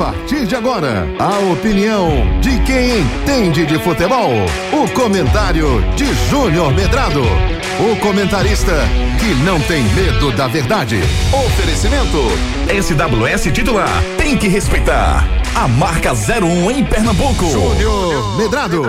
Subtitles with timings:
[0.00, 2.08] partir de agora, a opinião
[2.40, 4.30] de quem entende de futebol.
[4.72, 7.20] O comentário de Júnior Medrado.
[7.20, 8.72] O comentarista
[9.18, 10.96] que não tem medo da verdade.
[11.44, 12.16] Oferecimento.
[12.82, 14.02] SWS titular.
[14.16, 15.22] Tem que respeitar.
[15.54, 17.44] A marca 01 em Pernambuco.
[17.50, 18.82] Júnior Medrado.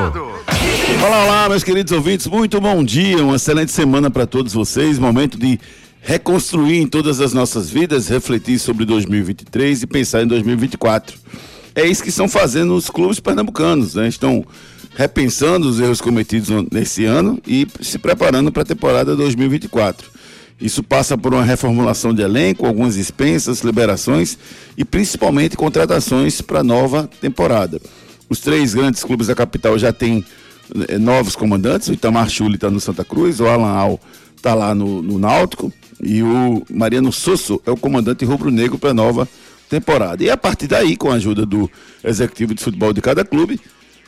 [1.06, 2.26] Olá, olá, meus queridos ouvintes.
[2.28, 3.22] Muito bom dia.
[3.22, 4.98] Uma excelente semana para todos vocês.
[4.98, 5.60] Momento de
[6.02, 11.18] reconstruir em todas as nossas vidas, refletir sobre 2023 e pensar em 2024.
[11.76, 14.08] É isso que estão fazendo os clubes pernambucanos, né?
[14.08, 14.46] Estão
[14.96, 20.10] repensando os erros cometidos nesse ano e se preparando para a temporada 2024.
[20.60, 24.38] Isso passa por uma reformulação de elenco, algumas dispensas, liberações
[24.78, 27.80] e principalmente contratações para a nova temporada.
[28.30, 30.24] Os três grandes clubes da capital já têm
[30.88, 34.00] eh, novos comandantes, o Itamar Chuli está no Santa Cruz, o Alan Al
[34.42, 35.72] está lá no, no Náutico,
[36.04, 39.30] e o Mariano Sosso é o comandante rubro-negro para a nova
[39.70, 40.24] temporada.
[40.24, 41.70] E a partir daí, com a ajuda do
[42.04, 43.60] executivo de futebol de cada clube,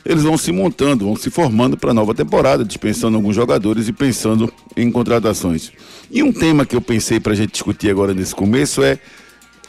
[0.04, 3.92] eles vão se montando, vão se formando para a nova temporada, dispensando alguns jogadores e
[3.92, 5.72] pensando em contratações.
[6.10, 8.98] E um tema que eu pensei para a gente discutir agora nesse começo é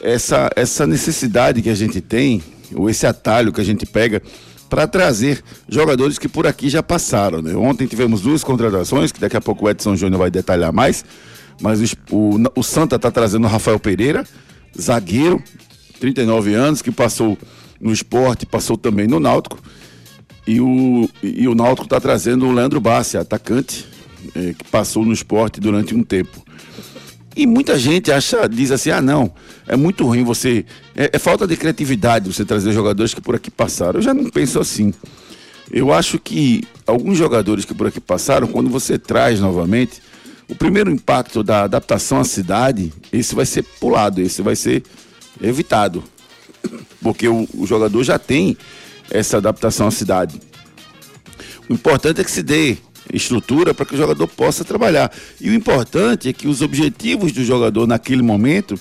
[0.02, 2.42] essa, essa necessidade que a gente tem,
[2.74, 4.20] ou esse atalho que a gente pega
[4.68, 7.40] para trazer jogadores que por aqui já passaram.
[7.40, 7.54] Né?
[7.54, 11.04] Ontem tivemos duas contratações, que daqui a pouco o Edson Júnior vai detalhar mais.
[11.60, 14.24] Mas o, o Santa está trazendo o Rafael Pereira,
[14.78, 15.42] zagueiro,
[16.00, 17.38] 39 anos, que passou
[17.80, 19.58] no esporte, passou também no Náutico.
[20.46, 23.86] E o, e o Náutico está trazendo o Leandro Bassi, atacante,
[24.34, 26.44] é, que passou no esporte durante um tempo.
[27.36, 29.30] E muita gente acha, diz assim, ah não,
[29.66, 30.64] é muito ruim você.
[30.96, 33.98] É, é, falta de criatividade você trazer jogadores que por aqui passaram.
[33.98, 34.94] Eu já não penso assim.
[35.70, 40.00] Eu acho que alguns jogadores que por aqui passaram, quando você traz novamente,
[40.48, 44.82] o primeiro impacto da adaptação à cidade, esse vai ser pulado, esse vai ser
[45.38, 46.02] evitado.
[47.02, 48.56] Porque o, o jogador já tem
[49.10, 50.40] essa adaptação à cidade.
[51.68, 52.78] O importante é que se dê
[53.12, 55.12] estrutura para que o jogador possa trabalhar.
[55.40, 58.78] E o importante é que os objetivos do jogador naquele momento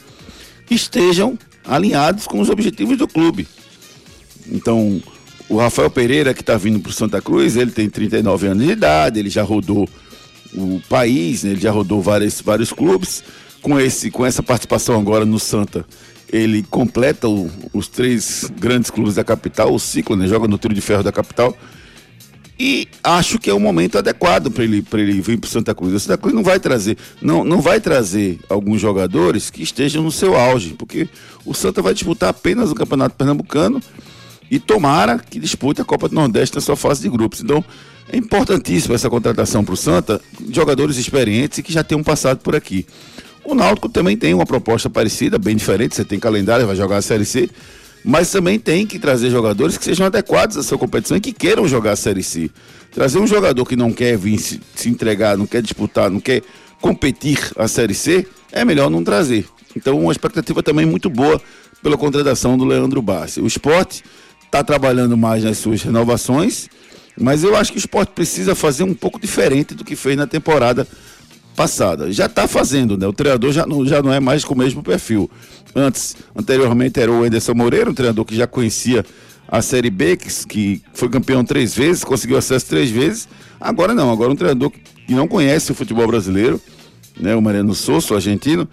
[0.70, 3.48] estejam alinhados com os objetivos do clube.
[4.52, 5.02] Então,
[5.50, 8.72] o Rafael Pereira, que está vindo para o Santa Cruz, ele tem 39 anos de
[8.72, 9.88] idade, ele já rodou
[10.54, 11.52] o país, né?
[11.52, 13.24] ele já rodou vários, vários clubes.
[13.62, 15.86] Com, esse, com essa participação agora no Santa,
[16.32, 20.28] ele completa o, os três grandes clubes da capital, o ciclo, né?
[20.28, 21.56] joga no trio de ferro da capital.
[22.58, 25.94] E acho que é o momento adequado para ele, ele vir para Santa Cruz.
[25.94, 30.12] O Santa Cruz não vai trazer, não, não vai trazer alguns jogadores que estejam no
[30.12, 31.10] seu auge, porque
[31.46, 33.82] o Santa vai disputar apenas o Campeonato Pernambucano
[34.50, 37.42] e tomara que dispute a Copa do Nordeste na sua fase de grupos.
[37.42, 37.64] Então,
[38.10, 42.56] é importantíssima essa contratação para o Santa, jogadores experientes e que já tenham passado por
[42.56, 42.86] aqui.
[43.44, 45.96] O Náutico também tem uma proposta parecida, bem diferente.
[45.96, 47.50] Você tem calendário, vai jogar a Série C,
[48.06, 51.68] mas também tem que trazer jogadores que sejam adequados à sua competição e que queiram
[51.68, 52.52] jogar a Série C.
[52.92, 56.44] Trazer um jogador que não quer vir se, se entregar, não quer disputar, não quer
[56.80, 59.46] competir a Série C, é melhor não trazer.
[59.76, 61.42] Então, uma expectativa também muito boa
[61.82, 63.42] pela contratação do Leandro Bassi.
[63.42, 64.04] O esporte
[64.46, 66.70] está trabalhando mais nas suas renovações
[67.18, 70.28] mas eu acho que o esporte precisa fazer um pouco diferente do que fez na
[70.28, 70.86] temporada
[71.56, 72.12] passada.
[72.12, 73.08] Já está fazendo, né?
[73.08, 75.30] O treinador já não, já não é mais com o mesmo perfil.
[75.76, 79.06] Antes, anteriormente era o Anderson Moreira, um treinador que já conhecia
[79.48, 83.28] a Série B, que, que foi campeão três vezes, conseguiu acesso três vezes.
[83.60, 86.60] Agora não, agora um treinador que não conhece o futebol brasileiro,
[87.20, 87.36] né?
[87.36, 88.68] O Mariano Souza, o argentino,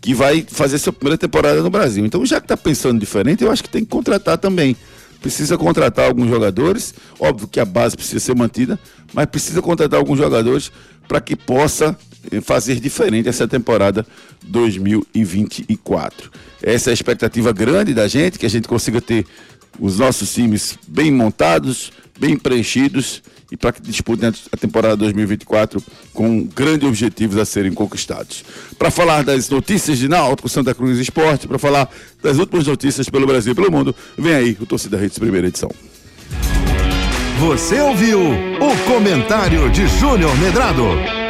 [0.00, 2.04] que vai fazer sua primeira temporada no Brasil.
[2.04, 4.76] Então, já que está pensando diferente, eu acho que tem que contratar também
[5.24, 6.92] precisa contratar alguns jogadores.
[7.18, 8.78] Óbvio que a base precisa ser mantida,
[9.14, 10.70] mas precisa contratar alguns jogadores
[11.08, 11.96] para que possa
[12.42, 14.06] fazer diferente essa temporada
[14.42, 16.30] 2024.
[16.62, 19.26] Essa é a expectativa grande da gente, que a gente consiga ter
[19.78, 26.44] os nossos times bem montados, bem preenchidos e para que disputem a temporada 2024 com
[26.44, 28.44] grandes objetivos a serem conquistados.
[28.78, 31.88] Para falar das notícias de Náutico, Santa Cruz Esporte, para falar
[32.22, 35.70] das últimas notícias pelo Brasil e pelo mundo, vem aí o Torcida Redes primeira edição.
[37.40, 40.84] Você ouviu o comentário de Júnior Medrado,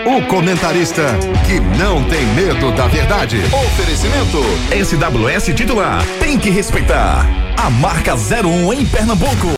[0.06, 1.02] o comentarista
[1.46, 3.40] que não tem medo da verdade.
[3.52, 4.38] Oferecimento
[4.70, 7.26] SWS titular, tem que respeitar.
[7.56, 9.48] A marca 01 em Pernambuco.